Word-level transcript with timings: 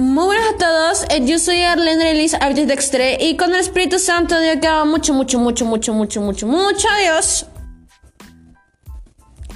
Muy 0.00 0.24
buenas 0.24 0.54
a 0.54 0.56
todos, 0.56 1.04
eh, 1.10 1.26
yo 1.26 1.38
soy 1.38 1.60
Arlene 1.60 2.12
Elise 2.12 2.34
Artis 2.40 2.66
Dextre 2.66 3.18
y 3.20 3.36
con 3.36 3.52
el 3.52 3.60
Espíritu 3.60 3.98
Santo 3.98 4.40
Dios 4.40 4.56
que 4.58 4.66
haga 4.66 4.86
mucho, 4.86 5.12
mucho, 5.12 5.38
mucho, 5.38 5.66
mucho, 5.66 5.92
mucho, 5.92 6.22
mucho, 6.22 6.46
mucho 6.46 6.88
adiós. 6.88 7.44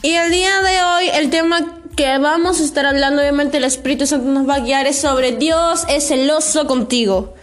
Y 0.03 0.11
el 0.11 0.31
día 0.31 0.61
de 0.61 0.83
hoy 0.83 1.09
el 1.15 1.31
tema 1.31 1.81
que 1.97 2.19
vamos 2.19 2.61
a 2.61 2.65
estar 2.65 2.85
hablando, 2.85 3.23
obviamente 3.23 3.57
el 3.57 3.65
Espíritu 3.65 4.07
Santo 4.07 4.27
nos 4.27 4.47
va 4.47 4.57
a 4.57 4.61
guiar 4.61 4.87
es 4.87 4.99
sobre 4.99 5.33
Dios 5.33 5.87
es 5.89 6.09
celoso 6.09 6.67
contigo. 6.67 7.34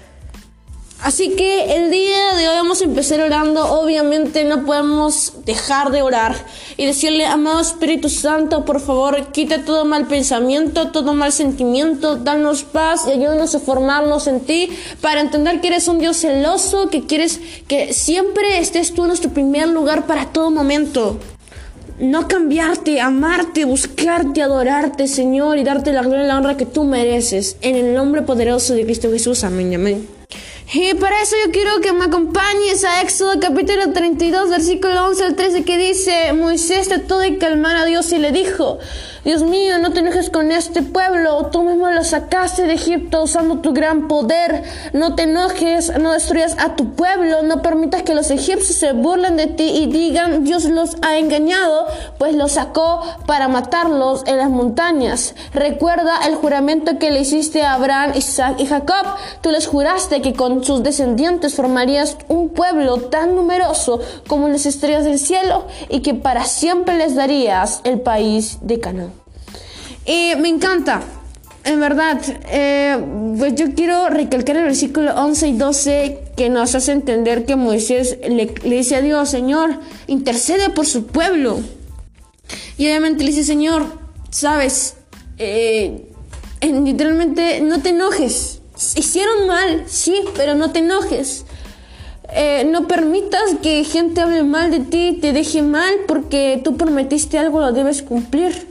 Así 1.02 1.32
que 1.32 1.76
el 1.76 1.90
día 1.90 2.36
de 2.36 2.48
hoy 2.48 2.56
vamos 2.58 2.82
a 2.82 2.86
empezar 2.86 3.22
orando. 3.22 3.66
Obviamente 3.74 4.44
no 4.44 4.66
podemos 4.66 5.34
dejar 5.46 5.92
de 5.92 6.04
orar 6.04 6.36
y 6.78 6.86
decirle, 6.86 7.26
amado 7.26 7.60
Espíritu 7.60 8.08
Santo, 8.08 8.66
por 8.66 8.80
favor, 8.80 9.32
quita 9.32 9.66
todo 9.66 9.84
mal 9.84 10.06
pensamiento, 10.06 10.92
todo 10.92 11.16
mal 11.16 11.32
sentimiento, 11.32 12.18
danos 12.18 12.64
paz 12.64 13.06
y 13.08 13.14
ayúdanos 13.14 13.56
a 13.56 13.60
formarnos 13.60 14.28
en 14.28 14.42
ti 14.42 14.70
para 15.02 15.22
entender 15.22 15.60
que 15.60 15.70
eres 15.70 15.88
un 15.88 15.98
Dios 15.98 16.18
celoso, 16.18 16.90
que 16.90 17.08
quieres 17.08 17.42
que 17.68 17.94
siempre 17.94 18.60
estés 18.60 18.94
tú 18.94 19.02
en 19.02 19.08
nuestro 19.08 19.32
primer 19.32 19.70
lugar 19.70 20.06
para 20.06 20.28
todo 20.28 20.52
momento. 20.52 21.18
No 22.00 22.28
cambiarte, 22.28 23.02
amarte, 23.02 23.66
buscarte, 23.66 24.44
adorarte, 24.44 25.08
Señor, 25.08 25.58
y 25.58 25.64
darte 25.64 25.94
la 25.94 26.04
gloria 26.04 26.26
y 26.26 26.28
la 26.28 26.38
honra 26.38 26.58
que 26.58 26.68
tú 26.68 26.84
mereces. 26.84 27.58
En 27.62 27.76
el 27.76 27.96
nombre 27.96 28.22
poderoso 28.22 28.76
de 28.76 28.86
Cristo 28.86 29.10
Jesús. 29.12 29.44
Amén, 29.44 29.74
amén. 29.74 30.21
Y 30.74 30.94
para 30.94 31.22
eso 31.22 31.36
yo 31.46 31.52
quiero 31.52 31.82
que 31.82 31.92
me 31.92 32.06
acompañes 32.06 32.86
a 32.86 33.02
Éxodo 33.02 33.42
capítulo 33.42 33.92
32, 33.92 34.50
versículo 34.50 35.06
11 35.08 35.24
al 35.26 35.36
13, 35.36 35.66
que 35.66 35.78
dice, 35.78 36.32
Moisés 36.32 36.88
trató 36.88 37.20
de 37.20 37.38
calmar 37.38 37.76
a 37.76 37.84
Dios 37.84 38.14
y 38.14 38.20
le 38.20 38.32
dijo, 38.32 38.80
Dios 39.24 39.44
mío, 39.44 39.78
no 39.78 39.92
te 39.92 40.00
enojes 40.00 40.32
con 40.32 40.52
este 40.52 40.82
pueblo, 40.82 41.46
tú 41.52 41.62
mismo 41.62 41.92
lo 41.92 42.04
sacaste 42.04 42.64
de 42.64 42.74
Egipto 42.74 43.22
usando 43.22 43.60
tu 43.60 43.72
gran 43.72 44.08
poder, 44.08 44.64
no 44.94 45.14
te 45.14 45.24
enojes, 45.24 45.96
no 46.00 46.14
destruyas 46.14 46.56
a 46.58 46.76
tu 46.76 46.96
pueblo, 46.96 47.44
no 47.44 47.62
permitas 47.62 48.02
que 48.02 48.16
los 48.16 48.32
egipcios 48.32 48.80
se 48.80 48.94
burlen 48.94 49.38
de 49.38 49.46
ti 49.46 49.64
y 49.64 49.86
digan, 49.86 50.44
Dios 50.44 50.66
los 50.66 50.98
ha 51.04 51.20
engañado, 51.20 51.86
pues 52.18 52.34
los 52.34 52.54
sacó 52.54 53.04
para 53.28 53.48
matarlos 53.48 54.24
en 54.26 54.38
las 54.38 54.50
montañas. 54.50 55.36
Recuerda 55.54 56.26
el 56.26 56.34
juramento 56.34 56.98
que 56.98 57.12
le 57.12 57.22
hiciste 57.22 57.62
a 57.62 57.74
Abraham, 57.74 58.14
Isaac 58.16 58.56
y 58.58 58.66
Jacob, 58.66 59.06
tú 59.42 59.52
les 59.52 59.68
juraste 59.68 60.24
que 60.24 60.34
con 60.34 60.64
sus 60.64 60.82
descendientes 60.82 61.54
formarías 61.54 62.18
un 62.28 62.50
pueblo 62.50 62.98
tan 62.98 63.36
numeroso 63.36 64.00
como 64.26 64.48
las 64.48 64.66
estrellas 64.66 65.04
del 65.04 65.20
cielo 65.20 65.68
y 65.90 66.00
que 66.00 66.16
para 66.16 66.46
siempre 66.46 66.98
les 66.98 67.14
darías 67.14 67.82
el 67.84 68.02
país 68.02 68.58
de 68.62 68.80
Canaán. 68.80 69.11
Y 70.06 70.34
me 70.38 70.50
encanta, 70.50 71.04
en 71.64 71.80
verdad, 71.80 72.20
eh, 72.50 72.98
pues 73.38 73.54
yo 73.56 73.74
quiero 73.76 74.10
recalcar 74.10 74.58
el 74.58 74.64
versículo 74.64 75.14
11 75.14 75.48
y 75.48 75.58
12 75.58 76.20
que 76.36 76.50
nos 76.50 76.74
hace 76.74 76.92
entender 76.92 77.46
que 77.46 77.56
Moisés 77.56 78.18
le, 78.28 78.48
dice 78.64 78.96
a 78.96 79.02
Dios, 79.02 79.30
Señor, 79.30 79.80
intercede 80.08 80.70
por 80.70 80.88
su 80.88 81.06
pueblo. 81.06 81.60
Y 82.78 82.86
obviamente 82.86 83.24
le 83.24 83.30
dice, 83.30 83.44
Señor, 83.44 83.86
sabes, 84.32 84.96
eh, 85.38 86.08
literalmente 86.62 87.62
no 87.62 87.82
te 87.82 87.90
enojes. 87.90 88.62
Hicieron 88.96 89.46
mal, 89.46 89.84
sí, 89.86 90.16
pero 90.36 90.56
no 90.56 90.72
te 90.72 90.80
enojes. 90.80 91.46
Eh, 92.34 92.68
no 92.72 92.88
permitas 92.88 93.42
que 93.62 93.84
gente 93.84 94.22
hable 94.22 94.42
mal 94.42 94.72
de 94.72 94.80
ti, 94.80 95.20
te 95.22 95.32
deje 95.32 95.62
mal, 95.62 95.94
porque 96.08 96.60
tú 96.64 96.76
prometiste 96.76 97.38
algo, 97.38 97.60
lo 97.60 97.72
debes 97.72 98.02
cumplir. 98.02 98.71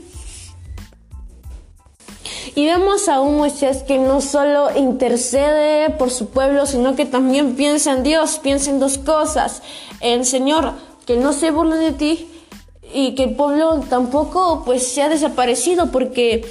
Y 2.53 2.65
vemos 2.65 3.07
a 3.07 3.21
un 3.21 3.37
Moisés 3.37 3.83
que 3.83 3.97
no 3.97 4.19
solo 4.19 4.75
intercede 4.77 5.89
por 5.91 6.11
su 6.11 6.29
pueblo, 6.29 6.65
sino 6.65 6.95
que 6.95 7.05
también 7.05 7.55
piensa 7.55 7.93
en 7.93 8.03
Dios, 8.03 8.39
piensa 8.39 8.69
en 8.69 8.79
dos 8.79 8.97
cosas. 8.97 9.61
En 10.01 10.25
Señor, 10.25 10.73
que 11.05 11.15
no 11.15 11.31
se 11.31 11.51
burle 11.51 11.77
de 11.77 11.91
ti 11.93 12.27
y 12.93 13.15
que 13.15 13.23
el 13.23 13.35
pueblo 13.35 13.79
tampoco 13.89 14.63
pues 14.65 14.85
se 14.85 15.07
desaparecido 15.07 15.91
porque 15.91 16.45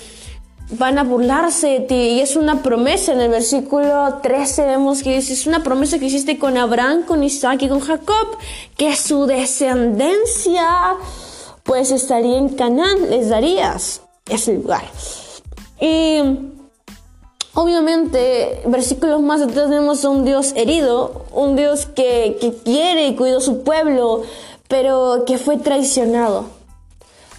van 0.71 0.99
a 0.99 1.05
burlarse 1.05 1.69
de 1.69 1.81
ti. 1.81 1.95
Y 1.95 2.21
es 2.21 2.37
una 2.37 2.63
promesa. 2.63 3.13
En 3.13 3.21
el 3.21 3.31
versículo 3.31 4.21
13 4.23 4.67
vemos 4.67 5.03
que 5.03 5.17
dice, 5.17 5.35
es 5.35 5.47
una 5.47 5.63
promesa 5.63 5.99
que 5.99 6.07
hiciste 6.07 6.39
con 6.39 6.57
Abraham, 6.57 7.03
con 7.03 7.23
Isaac 7.23 7.63
y 7.63 7.69
con 7.69 7.81
Jacob, 7.81 8.39
que 8.77 8.97
su 8.97 9.27
descendencia 9.27 10.97
pues 11.63 11.91
estaría 11.91 12.39
en 12.39 12.49
Canaán, 12.49 13.11
les 13.11 13.29
darías 13.29 14.01
ese 14.27 14.55
lugar. 14.55 14.85
Y 15.81 16.21
obviamente, 17.55 18.63
versículos 18.67 19.23
más 19.23 19.41
atrás 19.41 19.69
tenemos 19.69 20.05
a 20.05 20.11
un 20.11 20.25
Dios 20.25 20.53
herido, 20.55 21.25
un 21.33 21.57
Dios 21.57 21.87
que, 21.87 22.37
que 22.41 22.55
quiere 22.55 23.09
y 23.09 23.17
cuidó 23.17 23.41
su 23.41 23.63
pueblo, 23.63 24.23
pero 24.69 25.25
que 25.27 25.39
fue 25.39 25.57
traicionado. 25.57 26.45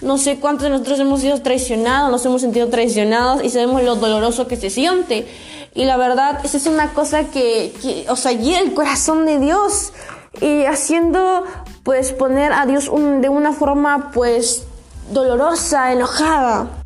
No 0.02 0.18
sé 0.18 0.40
cuántos 0.40 0.64
de 0.64 0.72
nosotros 0.72 1.00
hemos 1.00 1.22
sido 1.22 1.42
traicionados, 1.42 2.10
nos 2.10 2.26
hemos 2.26 2.42
sentido 2.42 2.70
traicionados 2.70 3.44
y 3.44 3.52
sabemos 3.52 3.84
lo 3.84 3.96
doloroso 3.96 4.48
que 4.48 4.58
se 4.58 4.72
siente. 4.72 5.28
Y 5.76 5.86
la 5.86 5.96
verdad, 5.96 6.44
esa 6.44 6.58
es 6.58 6.66
una 6.66 6.94
cosa 6.94 7.26
que, 7.26 7.72
que 7.82 8.06
o 8.10 8.16
sea, 8.16 8.32
el 8.32 8.74
corazón 8.74 9.28
de 9.28 9.40
Dios. 9.40 9.94
Y 10.42 10.64
haciendo, 10.64 11.44
pues, 11.84 12.14
poner 12.14 12.52
a 12.54 12.66
Dios 12.66 12.86
de 12.86 13.30
una 13.30 13.54
forma, 13.54 14.12
pues, 14.12 14.64
dolorosa, 15.12 15.92
enojada 15.92 16.81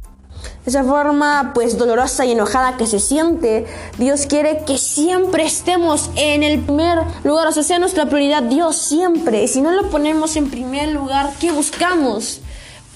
esa 0.65 0.83
forma 0.83 1.51
pues 1.53 1.77
dolorosa 1.77 2.25
y 2.25 2.31
enojada 2.31 2.77
que 2.77 2.87
se 2.87 2.99
siente, 2.99 3.65
Dios 3.97 4.25
quiere 4.25 4.63
que 4.65 4.77
siempre 4.77 5.45
estemos 5.45 6.09
en 6.15 6.41
el 6.41 6.59
primer 6.61 6.99
lugar, 7.23 7.47
o 7.47 7.51
sea, 7.51 7.63
sea 7.63 7.79
nuestra 7.79 8.05
prioridad 8.05 8.43
Dios 8.43 8.77
siempre. 8.77 9.43
Y 9.43 9.47
si 9.47 9.61
no 9.61 9.71
lo 9.71 9.89
ponemos 9.89 10.35
en 10.35 10.49
primer 10.49 10.89
lugar, 10.89 11.31
¿qué 11.39 11.51
buscamos? 11.51 12.41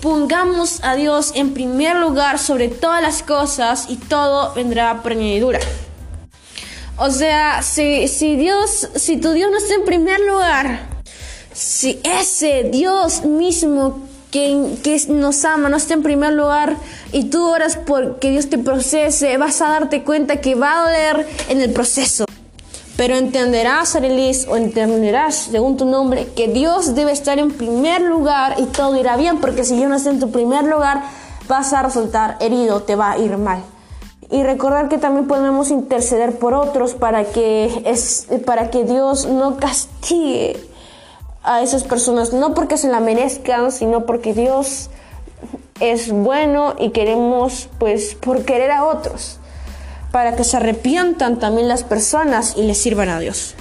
Pongamos 0.02 0.80
a 0.84 0.96
Dios 0.96 1.34
en 1.36 1.54
primer 1.54 1.98
lugar 1.98 2.40
sobre 2.40 2.70
todas 2.70 3.04
las 3.04 3.22
cosas 3.22 3.86
y 3.90 3.98
todo 3.98 4.54
vendrá 4.56 5.04
por 5.04 5.12
añadidura. 5.12 5.60
O 6.98 7.12
sea, 7.12 7.62
si, 7.62 8.08
si 8.08 8.36
Dios, 8.36 8.90
si 8.96 9.18
tu 9.18 9.32
Dios 9.32 9.52
no 9.52 9.58
está 9.58 9.76
en 9.76 9.86
primer 9.86 10.20
lugar, 10.22 10.88
si 11.54 12.00
ese 12.04 12.64
Dios 12.64 13.24
mismo 13.26 14.09
que, 14.32 15.06
nos 15.10 15.46
ama, 15.46 15.70
no 15.70 15.78
está 15.78 15.94
en 15.94 16.04
primer 16.04 16.34
lugar 16.34 16.76
y 17.12 17.26
tú 17.26 17.48
oras 17.48 17.78
por 17.78 18.20
que 18.20 18.30
Dios 18.30 18.50
te 18.50 18.58
procese, 18.58 19.38
vas 19.38 19.62
a 19.62 19.70
darte 19.70 20.04
cuenta 20.04 20.38
que 20.42 20.56
va 20.56 20.74
a 20.74 20.84
doler 20.84 21.28
en 21.50 21.62
el 21.62 21.72
proceso. 21.72 22.26
Pero 22.96 23.16
entenderás, 23.16 23.96
Arelis, 23.96 24.46
o 24.50 24.58
entenderás, 24.58 25.48
según 25.52 25.78
tu 25.78 25.86
nombre, 25.86 26.28
que 26.36 26.50
Dios 26.50 26.96
debe 26.96 27.14
estar 27.14 27.40
en 27.40 27.52
primer 27.52 28.02
lugar 28.02 28.56
y 28.60 28.66
todo 28.66 28.98
irá 28.98 29.16
bien, 29.16 29.40
porque 29.40 29.64
si 29.64 29.80
yo 29.80 29.88
no 29.88 29.96
estoy 29.96 30.16
en 30.16 30.20
tu 30.20 30.32
primer 30.32 30.66
lugar, 30.66 31.02
vas 31.48 31.72
a 31.72 31.82
resultar 31.82 32.36
herido, 32.42 32.82
te 32.82 32.96
va 32.96 33.12
a 33.12 33.18
ir 33.18 33.38
mal. 33.38 33.64
Y 34.30 34.44
recordar 34.44 34.90
que 34.90 34.98
también 34.98 35.28
podemos 35.28 35.72
interceder 35.72 36.38
por 36.38 36.54
otros 36.54 36.94
para 36.94 37.24
que, 37.24 37.84
es, 37.86 38.28
para 38.46 38.70
que 38.70 38.84
Dios 38.84 39.26
no 39.26 39.58
castigue 39.58 40.69
a 41.44 41.62
esas 41.62 41.84
personas, 41.84 42.34
no 42.34 42.54
porque 42.54 42.78
se 42.78 42.90
la 42.90 43.00
merezcan, 43.00 43.72
sino 43.72 44.06
porque 44.06 44.34
Dios 44.34 44.90
es 45.80 46.12
bueno 46.12 46.76
y 46.78 46.90
queremos, 46.90 47.70
pues, 47.80 48.16
por 48.16 48.44
querer 48.44 48.72
a 48.72 48.86
otros, 48.86 49.40
para 50.12 50.36
que 50.36 50.44
se 50.44 50.58
arrepientan 50.58 51.40
también 51.40 51.68
las 51.68 51.84
personas 51.84 52.56
y 52.58 52.64
les 52.64 52.78
sirvan 52.78 53.10
a 53.10 53.20
Dios. 53.20 53.56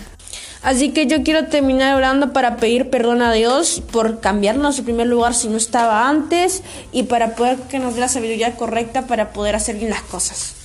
Así 0.62 0.91
que 0.91 1.06
yo 1.06 1.22
quiero 1.22 1.47
terminar 1.47 1.94
orando 1.94 2.33
para 2.33 2.56
pedir 2.56 2.91
perdón 2.91 3.22
a 3.22 3.33
Dios 3.33 3.81
por 3.93 4.19
cambiarnos 4.21 4.78
en 4.78 4.84
primer 4.84 5.06
lugar 5.06 5.34
si 5.34 5.49
no 5.49 5.56
estaba 5.56 6.09
antes 6.09 6.62
y 6.91 7.05
para 7.05 7.37
poder 7.37 7.58
que 7.70 7.79
nos 7.79 7.94
dé 7.94 8.00
la 8.00 8.08
sabiduría 8.08 8.56
correcta 8.56 9.06
para 9.06 9.32
poder 9.32 9.55
hacer 9.55 9.76
bien 9.76 9.91
las 9.91 10.03
cosas. 10.03 10.57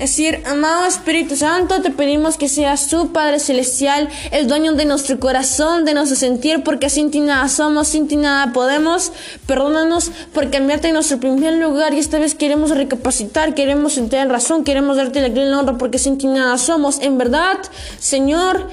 Decir, 0.00 0.42
amado 0.46 0.86
Espíritu 0.86 1.36
Santo, 1.36 1.82
te 1.82 1.90
pedimos 1.90 2.38
que 2.38 2.48
seas 2.48 2.88
tu 2.88 3.12
Padre 3.12 3.38
Celestial, 3.38 4.08
el 4.30 4.48
dueño 4.48 4.72
de 4.72 4.86
nuestro 4.86 5.20
corazón, 5.20 5.84
de 5.84 5.92
nuestro 5.92 6.16
sentir, 6.16 6.62
porque 6.64 6.88
sin 6.88 7.10
ti 7.10 7.20
nada 7.20 7.46
somos, 7.50 7.88
sin 7.88 8.08
ti 8.08 8.16
nada 8.16 8.54
podemos. 8.54 9.12
Perdónanos 9.44 10.10
por 10.32 10.48
cambiarte 10.50 10.88
en 10.88 10.94
nuestro 10.94 11.20
primer 11.20 11.52
lugar 11.58 11.92
y 11.92 11.98
esta 11.98 12.18
vez 12.18 12.34
queremos 12.34 12.70
recapacitar, 12.70 13.52
queremos 13.52 13.96
tener 13.96 14.28
razón, 14.30 14.64
queremos 14.64 14.96
darte 14.96 15.20
la 15.20 15.28
la 15.28 15.58
honra 15.58 15.76
porque 15.76 15.98
sin 15.98 16.16
ti 16.16 16.28
nada 16.28 16.56
somos. 16.56 16.98
En 17.00 17.18
verdad, 17.18 17.58
Señor, 17.98 18.68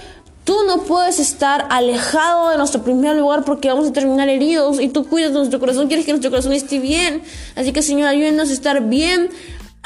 Tú 0.47 0.55
no 0.65 0.83
puedes 0.83 1.19
estar 1.19 1.67
alejado 1.69 2.51
de 2.51 2.57
nuestro 2.57 2.81
primer 2.81 3.17
lugar 3.17 3.43
porque 3.43 3.67
vamos 3.67 3.85
a 3.89 3.91
terminar 3.91 4.29
heridos 4.29 4.79
y 4.79 4.87
tú 4.87 5.05
cuidas 5.05 5.33
de 5.33 5.39
nuestro 5.39 5.59
corazón, 5.59 5.87
quieres 5.87 6.05
que 6.05 6.13
nuestro 6.13 6.31
corazón 6.31 6.53
esté 6.53 6.79
bien. 6.79 7.21
Así 7.57 7.73
que 7.73 7.81
Señor, 7.81 8.07
ayúdenos 8.07 8.49
a 8.49 8.53
estar 8.53 8.81
bien 8.83 9.29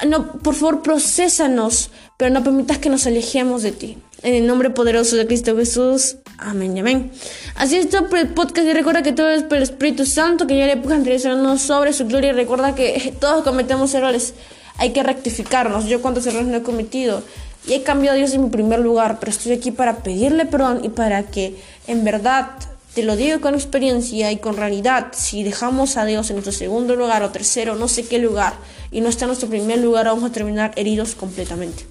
no, 0.08 0.34
por 0.34 0.56
favor, 0.56 0.82
procesanos, 0.82 1.92
pero 2.18 2.32
no 2.34 2.44
permitas 2.44 2.78
que 2.78 2.90
nos 2.90 3.08
alejemos 3.08 3.64
de 3.64 3.72
ti. 3.72 3.98
En 4.24 4.36
el 4.36 4.46
nombre 4.46 4.70
poderoso 4.70 5.16
de 5.16 5.26
Cristo 5.26 5.56
Jesús. 5.56 6.18
Amén 6.38 6.78
amén. 6.78 7.12
Así 7.56 7.76
es 7.78 7.90
todo 7.90 8.08
por 8.08 8.20
el 8.20 8.30
podcast. 8.30 8.68
Y 8.68 8.74
recuerda 8.74 9.02
que 9.02 9.14
todo 9.14 9.30
es 9.32 9.44
por 9.44 9.58
el 9.58 9.64
Espíritu 9.64 10.06
Santo, 10.06 10.46
que 10.46 10.58
ya 10.58 10.68
le 10.68 10.78
puedan 10.78 11.02
hablando 11.02 11.58
sobre 11.58 11.94
su 11.94 12.06
gloria. 12.06 12.34
Recuerda 12.34 12.76
que 12.76 13.14
todos 13.20 13.44
cometemos 13.44 13.94
errores. 13.94 14.34
hay 14.78 14.92
que 14.92 15.02
rectificarnos. 15.02 15.86
Yo 15.86 16.02
cuántos 16.02 16.26
errores 16.28 16.48
no 16.48 16.58
he 16.58 16.64
cometido 16.64 17.24
y 17.68 17.74
he 17.74 17.84
cambiado 17.84 18.16
a 18.16 18.18
Dios 18.18 18.34
en 18.34 18.44
mi 18.44 18.50
primer 18.50 18.80
lugar, 18.80 19.20
pero 19.20 19.32
estoy 19.32 19.52
aquí 19.54 19.72
para 19.72 19.98
pedirle 19.98 20.46
perdón 20.46 20.82
y 20.84 20.90
para 20.90 21.24
que 21.24 21.56
en 21.88 22.04
verdad 22.04 22.52
te 22.94 23.04
lo 23.04 23.16
digo 23.16 23.40
con 23.40 23.56
experiencia 23.56 24.32
y 24.32 24.38
con 24.38 24.58
realidad, 24.58 25.08
si 25.14 25.44
dejamos 25.44 25.96
a 25.96 26.06
Dios 26.06 26.30
en 26.30 26.36
nuestro 26.36 26.52
segundo 26.52 26.96
lugar 26.96 27.24
o 27.24 27.30
tercero, 27.30 27.76
no 27.76 27.88
sé 27.88 28.06
qué 28.06 28.20
lugar, 28.20 28.54
y 28.92 29.00
no 29.00 29.08
está 29.08 29.26
en 29.26 29.30
nuestro 29.30 29.48
primer 29.48 29.80
lugar, 29.80 30.08
vamos 30.08 30.30
a 30.30 30.34
terminar 30.34 30.74
heridos 30.76 31.16
completamente. 31.16 31.86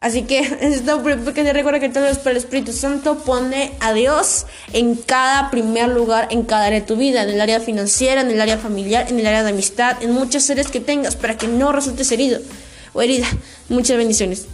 Así 0.00 0.22
que 0.22 0.40
esto 0.60 1.00
porque 1.02 1.44
te 1.44 1.52
recuerda 1.52 1.78
que 1.78 1.88
todo 1.88 2.04
el 2.06 2.36
Espíritu 2.36 2.72
Santo 2.72 3.18
pone 3.18 3.72
a 3.78 3.92
Dios 3.92 4.46
en 4.72 4.96
cada 4.96 5.50
primer 5.50 5.88
lugar, 5.88 6.26
en 6.30 6.42
cada 6.42 6.66
área 6.66 6.80
de 6.80 6.86
tu 6.86 6.96
vida, 6.96 7.22
en 7.22 7.30
el 7.30 7.40
área 7.40 7.60
financiera, 7.60 8.22
en 8.22 8.30
el 8.30 8.40
área 8.40 8.58
familiar, 8.58 9.06
en 9.08 9.20
el 9.20 9.26
área 9.26 9.44
de 9.44 9.50
amistad, 9.50 10.02
en 10.02 10.10
muchas 10.10 10.50
áreas 10.50 10.68
que 10.68 10.80
tengas, 10.80 11.14
para 11.14 11.38
que 11.38 11.46
no 11.46 11.70
resultes 11.70 12.10
herido 12.10 12.40
o 12.92 13.00
herida. 13.00 13.28
Muchas 13.68 13.96
bendiciones. 13.96 14.48